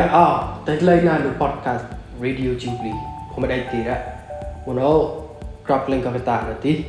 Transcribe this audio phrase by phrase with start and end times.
[0.00, 1.84] Kira ah, tagline na podcast
[2.16, 2.96] Radio Jubilee.
[3.36, 4.00] Kumaday tira.
[4.64, 5.12] Uno,
[5.60, 6.88] grappling kavita na ti.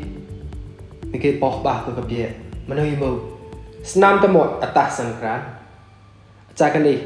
[1.11, 2.31] Nike poh bah ko kapye.
[2.71, 3.35] Mano yimo.
[3.83, 5.43] Snam ta mot atas sangkran.
[6.55, 7.03] Achakan ni.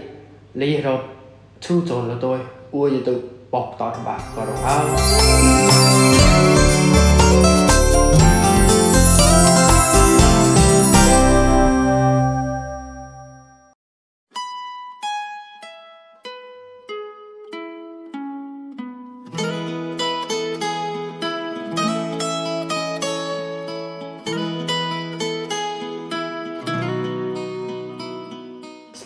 [0.54, 1.10] Li ro
[1.58, 2.38] tu ton lo toy.
[2.70, 4.54] Uo yitu pop tar bah ko ro.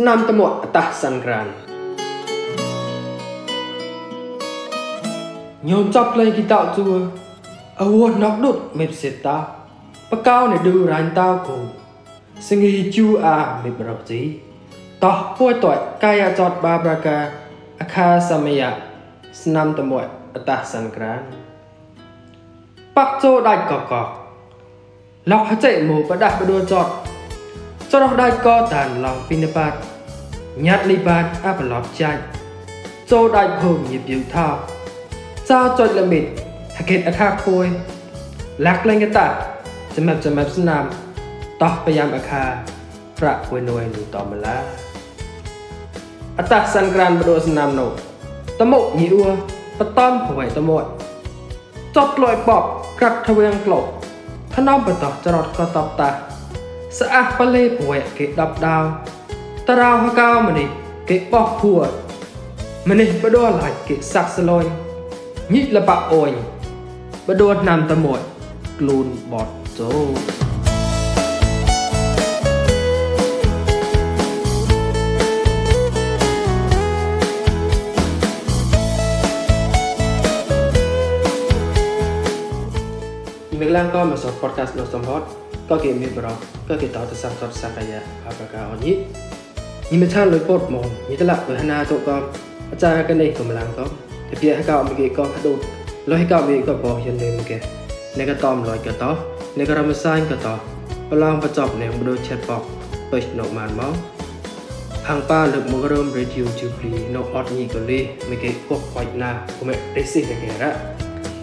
[0.02, 1.48] ស្នាមតមអតះសាន់ក្រាន
[5.70, 6.90] ញោមចាប់លេងគីតោជួ
[7.82, 9.38] អវណកដុតមេផ្សេតា
[10.12, 11.58] បកោនៃឌូរ៉ាញ់តោគូ
[12.48, 14.22] សងីជូអាមេប្រកជី
[15.04, 17.18] តោះពួយតយកាយចតបាប្រកា
[17.80, 18.72] អខាសមយៈ
[19.42, 19.94] ស្នាមតម
[20.36, 21.22] អតះសាន់ក្រាន
[22.96, 23.94] បាក់ចូលដាច់កកក
[25.32, 26.88] លោកហចេមូបដាស់បដួចត
[27.94, 29.74] ចរោះដៃកតានឡងពីនបាត
[30.66, 32.22] ញ៉ាត់លីបាតអបឡប់ចាច់
[33.12, 34.48] ចូលដៃភូមិញៀបយូថា
[35.50, 36.24] ចោចុចលមិត
[36.78, 37.68] ហកេតអខាគួយ
[38.66, 39.28] លាក់លេងកតា
[39.96, 40.84] សម្រាប់សម្រាប់ស្នាម
[41.62, 42.44] តោះប្រយ៉ាំអខា
[43.20, 44.58] ប្រាក់គួយនួយនូតមឡា
[46.40, 47.92] អតាសាន់ក្រានបដូរស្នាមនោះ
[48.60, 49.30] តមុកញីអ៊ូ
[49.80, 50.84] បតំប្រវៃតមួយ
[51.96, 52.64] ចប់លយបប
[53.00, 53.86] ក្រាត់ទ្វៀងក្លោក
[54.56, 56.10] ថ្នមបតោះចរត់ក៏តបតា
[57.00, 58.84] ស្អះបលេប្រវែកគេ10ដាវ
[59.70, 60.68] តារោហកោម្នេះ
[61.10, 61.78] គេបោះភួ
[62.90, 64.66] ម្នេះបដួលឡាច់គេសាក់ស្លុយ
[65.54, 66.32] ញិលបៈអូយ
[67.28, 68.20] បដួលណាំតមួយ
[68.80, 69.50] ក្លូនបត
[69.80, 69.92] ជោ
[83.60, 85.22] មានឡើងក៏មកសត podcast នៅសំហត
[85.70, 86.36] ក៏គេមានបរោះ
[86.70, 88.76] ក៏គេតតសាប់តតសកាយាអបកាអ
[89.92, 92.16] ញីញីមិនថាលុយពតមកញីតឡាក់ហណាទៅក៏
[92.72, 93.86] អាចារ្យក៏នេះកំឡាំងក៏
[94.30, 95.54] តែពីហកោមកគេក៏ហដូ
[96.12, 97.58] លុយក៏វាក៏បោះយន្តមកគេ
[98.18, 99.12] អ្នកក៏តំលុយក៏តោ
[99.58, 100.54] អ្នកក៏រំសាយក៏តោ
[101.10, 102.62] ប្រឡងបច្ចប់អ្នកបដូរឆេតបក
[103.12, 103.94] ពេចនៅបានមក
[105.08, 110.72] ហាងប៉ាលើកមករម radio jubilee នៅអត់ញីក៏លេមកគេគោះខ្វាច់ណាគុំទេសិគេរ៉ា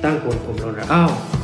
[0.05, 1.36] តាំងគូនគុំរនរអោ